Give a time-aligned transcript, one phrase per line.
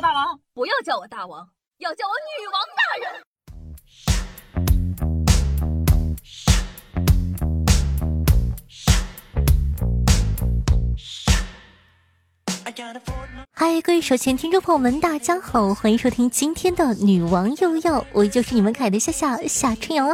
[0.00, 1.48] 大王，不要叫我大王，
[1.78, 3.22] 要叫我女王大人。
[13.52, 20.06] 嗨，各位手前听众朋友们，大家好，欢迎收听今天的女王又要，我就是你们可爱的夏夏夏春瑶。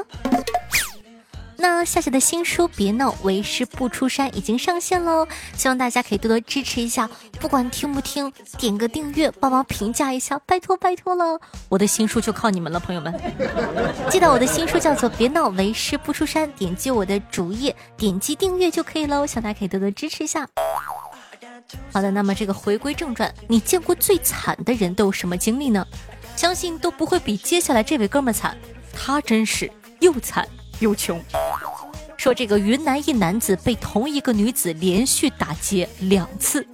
[1.62, 7.08] 那夏夏的新书《别闹，为师不出山》已经上线喽，希望大家可以多多支持一下，
[7.38, 11.40] 不管听不听，点个订阅，帮忙评价一下，拜托拜托了。
[11.68, 13.14] 我的新书就靠你们了，朋友们。
[14.10, 19.24] 记得我的新书叫做《别闹，为师不出山》，点击我的主页，点击订阅就可以了。
[19.24, 20.48] 希望大家可以多多支持一下。
[21.92, 25.86] 好的，那么这个回归正传，你见过最惨的人都有什么经历呢？
[26.34, 28.58] 相信都不会比接下来这位哥们惨，
[28.92, 30.44] 他真是又惨。
[30.82, 31.22] 又穷，
[32.16, 36.66] 说这个云南一男子被同一个女子连续打劫两次。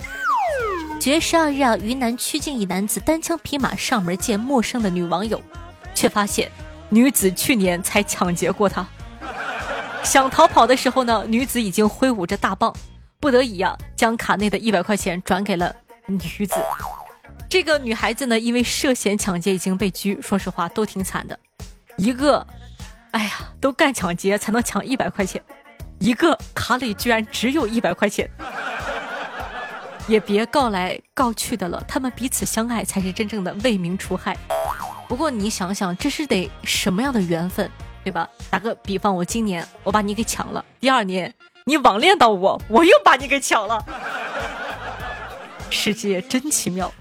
[0.99, 5.41] 九月十二日啊，云南曲靖一男子单枪匹马上门见陌生的女网友，
[5.95, 6.51] 却发现
[6.89, 8.89] 女子去年才抢劫过他。
[10.03, 12.75] 想逃跑的时候呢，女子已经挥舞着大棒，
[13.21, 16.55] 不得已呀，将卡内的一百块钱转给了女子。
[17.47, 21.39] 这个女孩子呢，因为涉嫌抢劫已经被拘，说实话都挺惨的，
[21.99, 22.47] 一个。
[23.13, 25.43] 哎呀，都干抢劫才能抢一百块钱，
[25.99, 28.29] 一个卡里居然只有一百块钱，
[30.07, 31.83] 也别告来告去的了。
[31.89, 34.37] 他们彼此相爱才是真正的为民除害。
[35.09, 37.71] 不过你想想，这是得什么样的缘分，
[38.05, 38.29] 对吧？
[38.51, 41.35] 打个比方，我今年我把你给抢了，第二年
[41.65, 43.83] 你网恋到我，我又把你给抢了，
[45.71, 46.93] 世界真奇妙。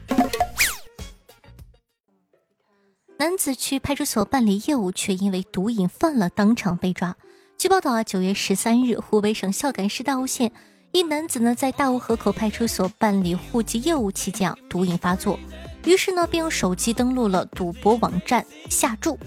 [3.19, 7.15] 男子去派出所办理业务，却因为毒瘾犯了，当场被抓。
[7.57, 10.51] 据报道啊，九月十三日，湖北省孝感市大悟县
[10.91, 15.39] 一男子呢，在大悟河口派出所办理户籍业务期间啊，毒瘾发作，
[15.83, 19.17] 于是呢，便用手机登录了赌博网站下注，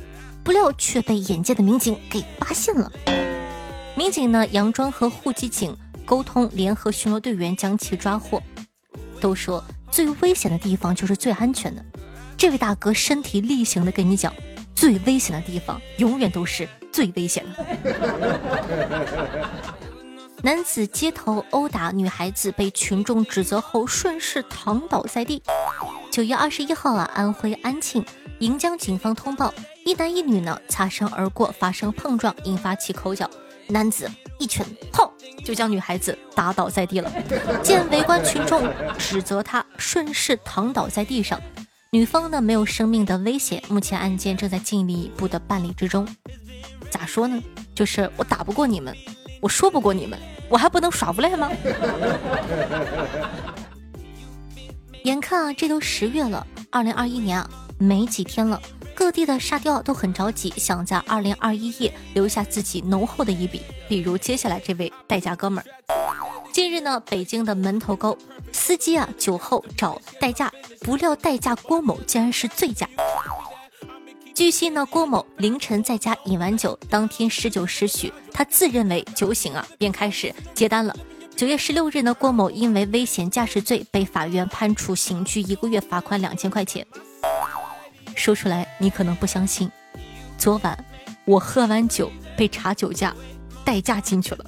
[0.44, 2.92] 不料却被眼尖的民警给发现了。
[3.97, 5.76] 民警呢，佯装和户籍警
[6.06, 8.41] 沟通，联合巡逻队员将其抓获。
[9.20, 11.84] 都说最危险的地方就是最安全的。
[12.41, 14.33] 这位大哥身体力行的跟你讲，
[14.75, 17.67] 最危险的地方永远都是最危险的。
[20.43, 25.43] 男子街头殴打女孩子，被群众指责后顺势躺倒在地。
[26.11, 28.03] 九月二十一号啊，安徽安庆
[28.39, 29.53] 盈江警方通报，
[29.84, 33.28] 一男一女呢擦身而过，发生碰撞，引发起口角，
[33.69, 35.07] 男子一拳砰
[35.45, 37.12] 就将女孩子打倒在地了。
[37.62, 41.39] 见围观群众指责他顺势躺倒在地上。
[41.93, 46.06] 女方呢没有生命的危险，目前案件正在进一步的办理之中。
[46.89, 47.43] 咋说呢？
[47.75, 48.95] 就是我打不过你们，
[49.41, 50.17] 我说不过你们，
[50.49, 51.51] 我还不能耍无赖吗？
[55.03, 58.62] 眼看啊，这都十月了，二零二一年啊没几天了，
[58.95, 63.62] 各地的沙雕都很着急，想在二零二一夜留下自己浓厚的一笔。
[63.89, 65.67] 比如接下来这位代驾哥们儿，
[66.53, 68.16] 近日呢，北京的门头沟。
[68.53, 72.88] 司机啊，酒后找代驾，不料代驾郭某竟然是醉驾。
[74.34, 80.97] 据悉呢，郭某凌晨在家饮完酒，当天十九时许，他自认为酒醒啊，便开始接单了。
[81.37, 86.84] 九月十六日呢，郭某因为危险驾驶罪被法院判处刑拘一个月，罚款两千块钱。
[88.16, 89.71] 说出来你可能不相信，
[90.37, 90.84] 昨晚
[91.25, 93.15] 我喝完酒被查酒驾，
[93.65, 94.44] 代驾进去了。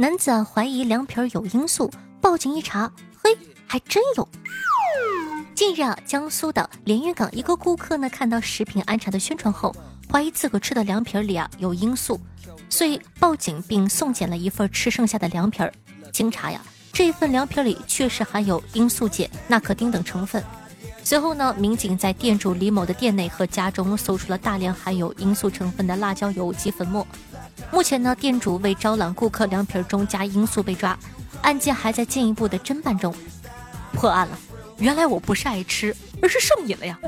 [0.00, 2.88] 男子怀疑凉皮儿有罂粟，报警一查，
[3.20, 3.36] 嘿，
[3.66, 4.28] 还真有。
[5.56, 9.74] 近日啊，江苏的连云港一个顾客呢，看到食品安全的宣传后，
[10.08, 12.20] 怀疑自个吃的凉皮儿里啊有罂粟，
[12.70, 15.74] 所以报警并送检了一份吃剩下的凉皮儿。
[16.12, 16.60] 经查呀，
[16.92, 20.40] 这份凉皮儿里确实含有罂粟碱、纳可丁等成分。
[21.02, 27.04] 随后呢，民警在店主李某的店内和家中搜出了大量含有罂粟成分的辣椒油及粉末。
[27.70, 30.98] 目前呢，店主为招揽顾客，凉皮中加罂粟被抓，
[31.42, 33.14] 案件还在进一步的侦办中。
[33.92, 34.38] 破案了，
[34.78, 36.98] 原来我不是爱吃，而是上瘾了呀。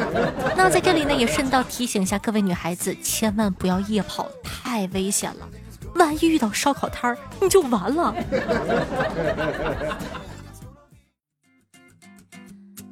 [0.56, 5.48] 那在这里呢，也顺道提醒一下各位女孩子，千万不要夜跑，太危险了，
[5.94, 8.14] 万一遇到烧烤摊儿，你就完了。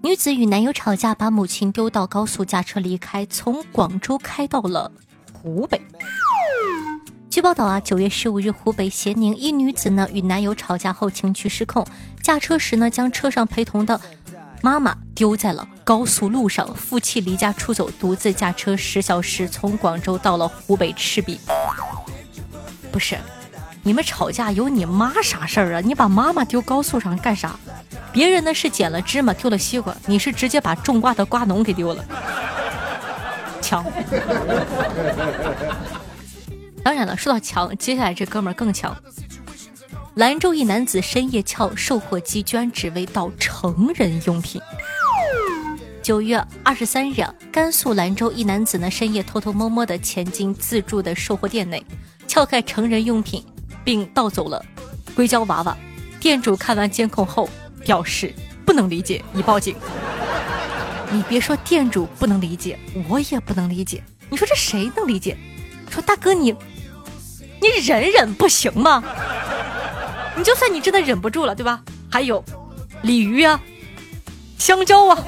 [0.02, 4.92] 女子与男友吵架，把母亲丢到高速，驾车离开，从广州开到了
[5.32, 5.80] 湖北。
[7.34, 11.84] 据报道啊，九月十五日，湖北咸宁一女子呢与男友吵架后情绪失控，
[12.22, 14.00] 驾车时呢将车上陪同的
[14.62, 21.40] 妈妈丢在了高速路上，夫妻离家出走，独自驾车十小时从广州到了湖北赤壁。
[22.92, 23.18] 不是，
[23.82, 25.80] 你们吵架有你妈啥事儿啊？
[25.80, 27.58] 你把妈妈丢高速上干啥？
[28.12, 32.04] 别人呢是捡了芝麻丢了西瓜，你是直接把种瓜的瓜农给丢了。
[33.60, 33.84] 强。
[36.84, 38.94] 当然了，说到强，接下来这哥们儿更强。
[40.14, 44.60] 兰州一男子深夜撬售货机，居然只为盗成人用品。
[46.02, 51.84] 九月二十三日，甘肃兰州一男子呢深夜偷偷摸摸的潜进自助的售货店内，
[52.28, 53.42] 撬开成人用品。
[53.84, 54.64] 并盗走了
[55.14, 55.76] 硅胶娃娃，
[56.18, 57.46] 店主看完监控后
[57.84, 58.34] 表示
[58.64, 59.76] 不能理解，已报警。
[61.10, 62.78] 你别说店主不能理解，
[63.10, 64.02] 我也不能理解。
[64.30, 65.36] 你说这谁能理解？
[65.90, 66.56] 说大哥你，
[67.64, 69.02] 你忍忍不行吗？
[70.36, 71.80] 你就算你真的忍不住了，对吧？
[72.10, 72.44] 还有
[73.02, 73.58] 鲤鱼啊，
[74.58, 75.18] 香蕉啊，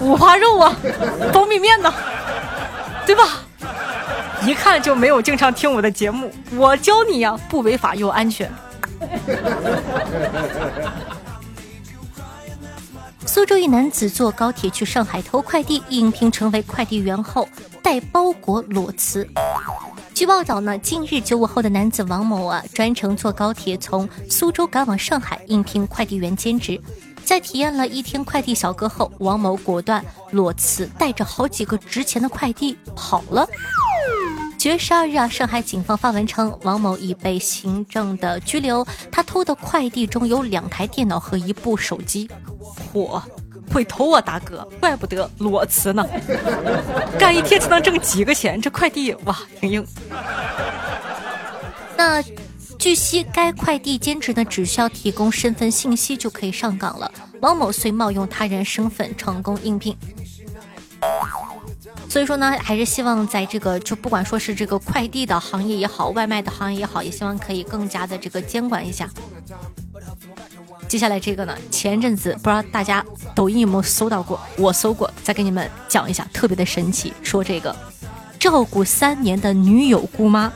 [0.00, 0.76] 五花肉啊，
[1.32, 1.92] 方便面呢，
[3.06, 3.24] 对吧？
[4.46, 8.50] 一看就没有经常听我的节目，我教你呀，不违法又安全。
[13.34, 17.48] 苏州一男子坐高铁去上海投快递，应聘成为快递员后
[17.82, 19.28] 带包裹裸辞。
[20.14, 26.80] 据报道呢，近日九五后的男子王某啊，专程坐高铁从苏州赶往上海应聘快递员兼职，
[27.24, 33.44] 在体验了一天快递小哥后，王某果断裸辞，带着好几个值钱的快递跑了。
[34.64, 38.82] 九月十二日啊，上海警方发文称，王某已被行政的拘留。
[39.12, 42.26] 他偷的快递中有两台电脑和一部手机。
[42.90, 43.20] 嚯，
[43.70, 46.02] 会偷啊，大哥，怪不得裸辞呢。
[47.20, 48.58] 干一天才能挣几个钱？
[48.58, 49.86] 这快递哇，挺硬。
[51.94, 52.24] 那
[52.78, 57.12] 据悉，该快递兼职呢，只需要提供身份信息就可以上岗了。
[57.42, 59.94] 王某遂冒用他人身份成功应聘。
[62.14, 69.10] 所以说呢，还是希望在这个就不管说是这个快递的行业也好，外卖的行业也好，也希望可以更加的这个监管一下。
[70.86, 77.12] 接下来这个呢，前阵子不知道大家抖音有没有搜到过，我搜过，再给你们讲一下，特别的神奇。
[77.20, 77.74] 说这个
[78.38, 80.52] 照顾三年的女友姑妈，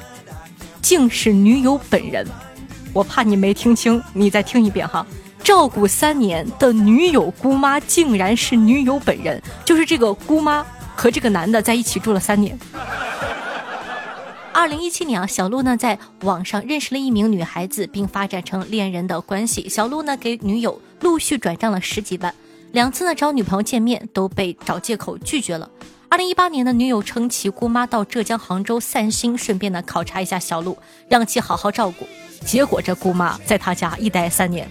[0.81, 2.25] 竟是女友本人。
[2.93, 5.05] 我怕你没听清，你再听一遍哈。
[5.43, 10.65] 照顾三年的女友姑妈，竟然是女友本人，就是这个姑妈。
[10.99, 12.59] 和这个男的在一起住了三年。
[14.53, 19.69] 二零一七年啊，小鹿呢在网上认识了一名女孩子，并发展成恋人的关系。
[19.69, 22.35] 小鹿呢给女友陆续转账了十几万，
[22.73, 25.71] 两次呢找女朋友见面都被找借口拒绝了。
[26.09, 30.77] 二零一八年的女友称其姑妈到浙江杭州散心，顺便呢考察一下小鹿，
[31.09, 32.09] 让其好好照顾。
[32.45, 34.69] 结果这姑妈在他家一待三年。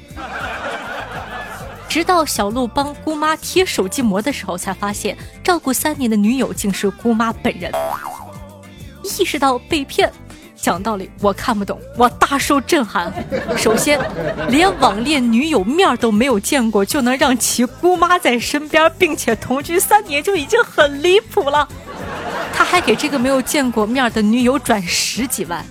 [1.98, 7.72] 直到小鹿帮姑妈贴手机膜的时候，才发现照顾三年的女友竟是姑妈本人。
[9.02, 10.14] 意识到被骗，
[10.56, 13.12] 讲道理我看不懂，我大受震撼。
[13.58, 14.00] 首先，
[14.48, 21.68] 连网恋女友面都没有见过，就能让其姑妈在身边，并且同居三年，就已经很离谱了。
[22.54, 25.66] 他还给这个没有见过面的女友转十几万。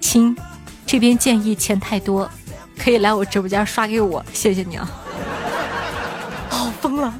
[0.00, 0.36] 亲，
[0.84, 2.28] 这边建议钱太多，
[2.76, 4.90] 可以来我直播间刷给我，谢谢你啊。
[6.94, 7.12] 疯了！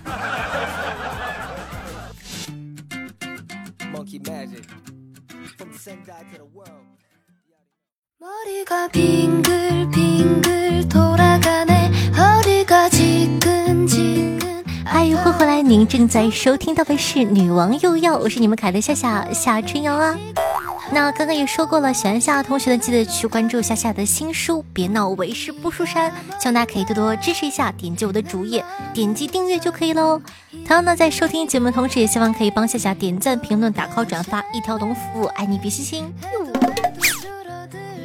[14.87, 20.17] 欢迎回来，您正在收听到的是《女王又要》，我是你们凯的夏夏夏春瑶啊。
[20.93, 30.21] 那刚刚也说过了，喜欢夏夏同学的记得去关注夏夏的新书，别闹为师不出山，希望大家可以多多支持一下，点击我的主页，点击订阅就可以喽。
[30.53, 36.15] 同样呢，在收听节目的同时，也希望可以帮夏夏点赞、评论、打 call、转发，一条龙服务，爱你比心心。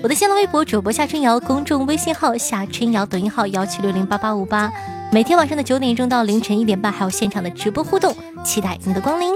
[0.02, 4.72] 我的新浪微博主播夏春瑶，公众微信号夏春瑶，抖音号幺七六零八八五八，
[5.12, 9.34] 每天晚上的九点钟到凌晨一点半，还有现场的直播互动，期待你的光临。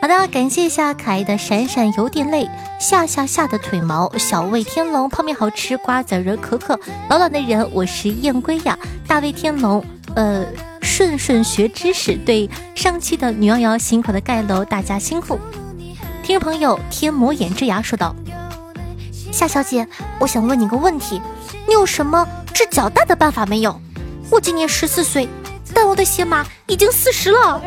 [0.00, 6.78] 好的，感谢一下可爱的闪闪有点累，下下下的腿毛，小魏天龙泡面好吃，瓜子仁可可，
[7.10, 8.78] 老老的人我是燕归呀，
[9.08, 10.46] 大魏天龙，呃，
[10.80, 15.38] 顺顺学知识，对上期的女妖妖辛苦的盖楼，大家辛苦。
[16.22, 18.14] 听众朋友天魔眼之牙说道：
[19.32, 19.84] 夏小姐，
[20.20, 21.20] 我想问你个问题，
[21.66, 22.24] 你有什么
[22.54, 23.78] 治脚大的办法没有？
[24.30, 25.28] 我今年十四岁，
[25.74, 27.60] 但我的鞋码已经四十了。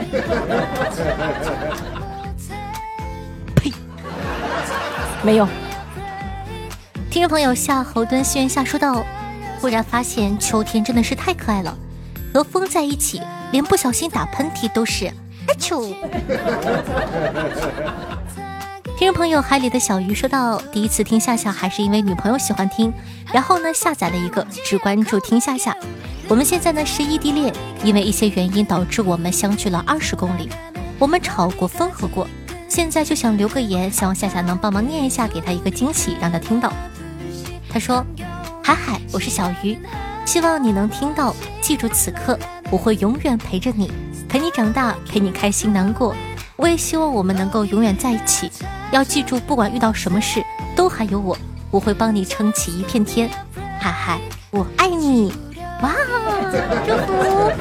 [5.23, 5.47] 没有，
[7.11, 9.05] 听众朋友夏侯惇心愿下说道
[9.61, 11.77] ：“忽然发现秋天真的是太可爱了，
[12.33, 15.05] 和风在一起，连不小心打喷嚏都是
[15.47, 15.93] 阿秋。
[18.97, 22.93] ”听听众朋友海里的小鱼说到，第一次听夏夏还是因为女朋友喜欢听，
[23.33, 25.75] 然后呢下载了一个，只关注听夏夏。
[26.27, 27.51] 我们现在呢是异地恋，
[27.83, 30.47] 因为一些原因导致我们相距了二十公里，
[30.99, 32.27] 我们吵过分合过，
[32.71, 36.71] 现在就想留个言，希望夏夏能帮忙念一下，给他一个惊喜，让他听到。
[37.69, 38.01] 他说
[38.63, 39.77] ：“海海，我是小鱼，
[40.25, 43.91] 希望你能听到，记住此刻，我会永远陪着你，
[44.29, 46.15] 陪你长大，陪你开心难过。
[46.55, 48.49] 我也希望我们能够永远在一起。”
[48.93, 50.41] 要记住，不管遇到什么事，
[50.73, 51.37] 都还有我，
[51.71, 53.29] 我会帮你撑起一片天。
[53.81, 54.17] 海海，
[54.49, 55.33] 我爱你！
[55.81, 55.93] 哇，
[56.87, 57.51] 祝福！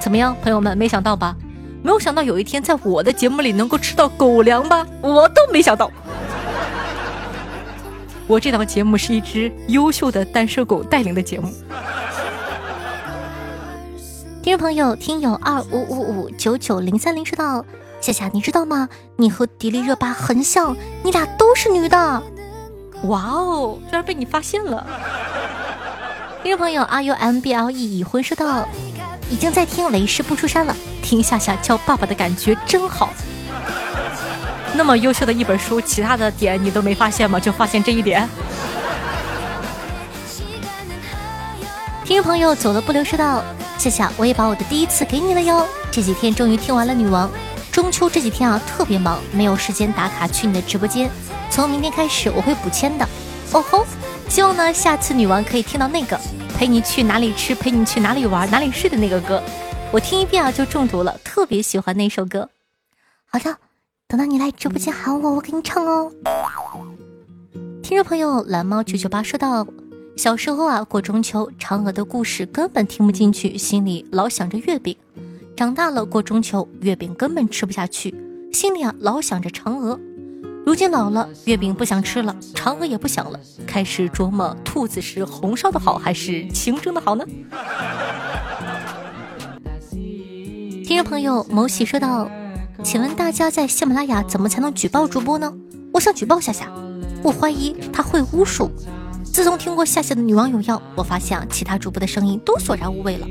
[0.00, 0.74] 怎么样，朋友们？
[0.78, 1.36] 没想到吧？
[1.82, 4.86] 没有想到有一天在我的节目里能够吃到狗粮吧？
[5.00, 5.90] 我都没想到。
[8.28, 11.52] 我这档节目是一只优秀的单身狗带领的节目。
[14.42, 17.64] 听众朋友，听友二五五五九九零三零说道。
[18.00, 18.88] 夏夏，你知道吗？
[19.16, 22.22] 你和迪丽热巴很像，你俩都是女的。
[23.04, 24.84] 哇哦，居然被你发现了！
[26.42, 28.66] 听众朋友，R U M B L E 已婚说道，
[29.30, 33.12] 已经在听《雷师不出山》了，听夏夏叫爸爸的感觉真好。
[34.74, 37.38] 那么优秀的一本书，其他的点你都没发现吗？
[37.38, 38.26] 就发现这一点。
[42.04, 43.44] 听众朋友，走了不留说道，
[43.76, 45.66] 夏夏，我也把我的第一次给你了哟。
[45.90, 47.28] 这几天终于听完了《女王》。
[47.70, 51.10] 中秋这几天啊，特别忙，没有时间打卡去你的直播间。
[51.50, 53.06] 从明天开始，我会补签的。
[53.52, 53.86] 哦吼，
[54.28, 56.18] 希望呢，下次女王可以听到那个
[56.58, 59.42] 陪你去哪里吃、陪你去哪里玩、哪里睡的那个歌。
[59.92, 62.48] 我听一遍啊，就中毒了，特别喜欢那首歌。
[63.26, 63.58] 好的，
[64.08, 66.10] 等到你来直播间喊我，我给你唱哦。
[67.82, 69.66] 听众朋友蓝猫九九八说到，
[70.16, 74.96] 小时候啊，过中秋，嫦娥的故事根本听不进去，心里老想着月饼。
[75.54, 78.14] 长大了过中秋，月饼根本吃不下去，
[78.50, 80.00] 心里啊老想着嫦娥。
[80.64, 87.26] 如今老了，月饼不想吃了，嫦娥也不想了，开始琢磨兔子是红烧的好还是清蒸的好呢？
[90.92, 92.30] 听众朋友某喜说道
[92.84, 95.50] ：“请问大家在喜马拉雅怎么才能举报主播呢？
[95.90, 96.70] 我想举报夏夏，
[97.22, 98.70] 我怀疑他会巫术。
[99.24, 103.26] 自从听过夏夏的女王有药，我发现啊其他主播的声音都索然无味了。”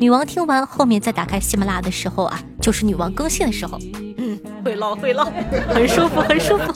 [0.00, 3.78] 女王听完后面再打开喜马拉雅的时候啊，就是女王更新的时候。
[4.16, 5.30] 嗯，会唠会唠，
[5.68, 6.72] 很舒服很舒服。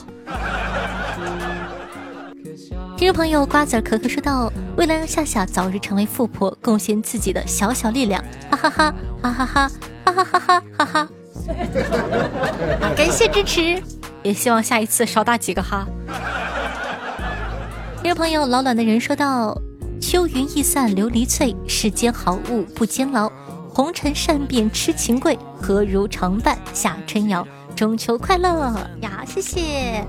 [2.95, 8.93] 听众朋友瓜子可可说道：“为了让夏夏早日成为富婆，贡献自己的小小力量，哈哈哈
[9.23, 9.71] 哈哈哈哈
[10.11, 11.09] 哈哈哈哈哈哈。
[12.95, 13.81] 感谢支持，
[14.23, 15.87] 也希望下一次少打几个哈。
[18.01, 19.59] 听众朋友老卵的人说道。
[20.01, 23.29] 秋云易散琉璃脆，世间好物不坚牢。
[23.67, 27.45] 红尘善变痴情贵，何如常伴夏春瑶？
[27.75, 29.23] 中秋快乐呀！
[29.27, 30.07] 谢谢。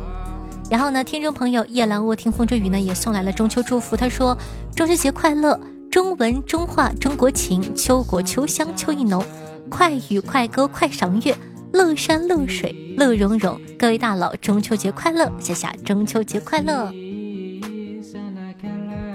[0.70, 3.96] 然后呢，听众朋友夜阑卧听风吹雨呢也送来了中秋祝福。
[3.96, 4.38] 他说：
[4.76, 5.58] 中秋节快乐，
[5.90, 9.24] 中文中话中国情，秋果秋香秋意浓，
[9.68, 11.36] 快雨快歌快赏月，
[11.72, 13.60] 乐山乐水乐融融。
[13.78, 15.30] 各位大佬，中秋节快乐！
[15.38, 16.90] 夏夏，中秋节快乐！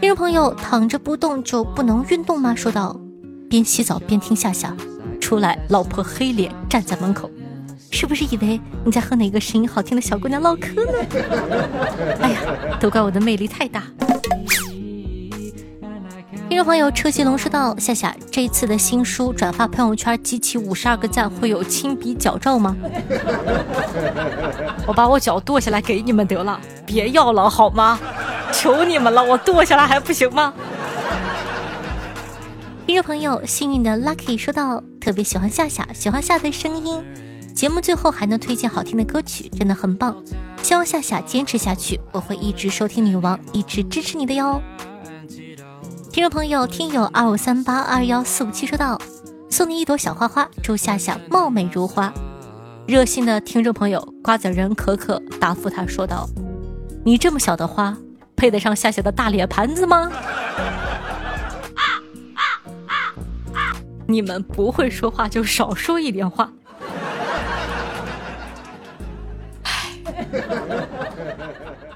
[0.01, 2.53] 听众朋友，躺着不动就不能运动吗？
[2.53, 2.99] 说道，
[3.49, 4.75] 边洗澡边听夏夏，
[5.19, 7.29] 出来老婆黑脸站在门口，
[7.91, 10.91] 是不是以为你在和哪个声音好听的小姑娘唠嗑呢？
[12.21, 12.41] 哎呀，
[12.79, 13.83] 都怪我的魅力太大。
[16.55, 22.73] 听众朋友车继龙说道，夏夏这次的新书转发朋友圈集齐五十二个赞，会有亲笔脚照吗？
[24.87, 27.99] 我把我脚剁下来给你们得了，别要了好吗？
[28.53, 30.53] 求你们了，我剁下来还不行吗？
[32.87, 37.03] 听众朋友，幸运的 Lucky 说道，特别喜欢夏夏，喜欢夏的声音，
[37.53, 40.15] 节目最后还能推荐好听的歌曲，真的很棒。
[40.63, 44.61] 希望夏夏坚持下去，我会一直收听女王，一直支持你的哟。
[46.15, 48.97] 听众朋友，听友二五三八二幺四五七说道，
[49.49, 52.13] 送你一朵小花花，祝夏夏貌美如花。
[52.87, 56.25] 热心的听众朋友瓜子仁可可答复他说道
[57.03, 57.97] ：“你这么小的花。”
[58.37, 60.09] 配得上夏夏的大脸盘子吗？
[64.07, 66.49] 你们不会说话就少说一点话。
[70.23, 71.94] 如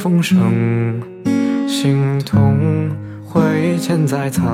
[0.00, 1.02] 风声，
[1.68, 2.88] 心痛
[3.22, 4.44] 回挥剑在残。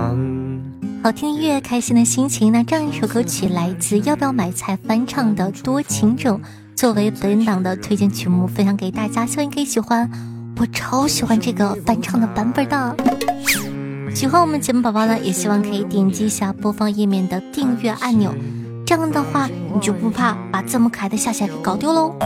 [1.05, 2.50] 好听音乐，开心的心情。
[2.50, 6.41] 那这样一首歌曲来自要不要买菜翻唱的《多情种》，
[6.75, 10.11] 作为本档的推荐曲目分享给大家，希望你可以喜欢。
[10.59, 12.97] 我超喜欢这个翻唱的版本的。
[14.12, 18.35] 喜欢我们节目宝宝呢，也希望可以点击一下播放页面的订阅按钮，
[18.85, 22.17] 这样的话你就不怕把这么可爱的夏夏给搞丢喽。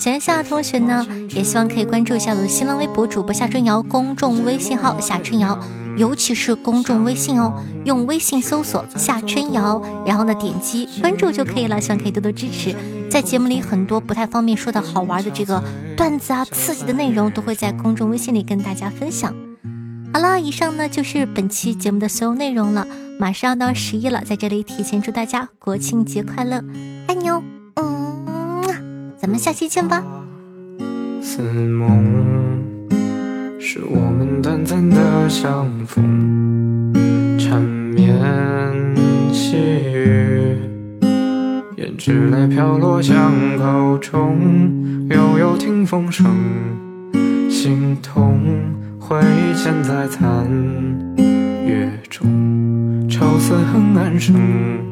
[0.00, 5.62] 喜欢夏同学呢，也希望可以关注一下我的新浪微博主播夏春瑶，公众微信号夏春瑶，
[5.98, 11.78] 尤其是公众微信哦，用微信搜索夏春瑶，然后呢点击关注就可以了。
[11.78, 12.74] 希望可以多多支持，
[13.10, 15.62] 在节目里很多不太方便说的好玩的这个
[15.98, 19.34] 段子啊，刺激的内容都会在公众微信里跟大家分享。
[20.14, 22.86] 好了，以上呢就是本期节目的所有内容了。
[23.18, 26.64] 马上要到十一了，在这里提前祝大家国庆节快乐，
[27.06, 27.42] 爱你哦。
[29.20, 30.02] 咱们下期见吧。
[31.20, 32.02] 似梦
[33.60, 36.90] 是我们短暂的相逢，
[37.38, 38.16] 缠绵
[39.30, 40.56] 细雨，
[41.76, 44.38] 胭脂泪飘落巷口中，
[45.10, 46.26] 悠悠听风声，
[47.50, 48.40] 心痛
[48.98, 49.20] 挥
[49.54, 50.48] 剑在残
[51.66, 54.89] 月中，愁似恨暗生。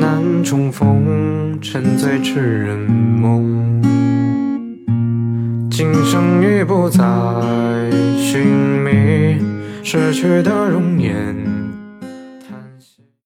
[0.00, 3.82] 难重逢，沉醉痴人梦。
[5.70, 7.04] 今生已不再
[8.16, 9.36] 寻觅，
[9.82, 11.57] 失去的容颜。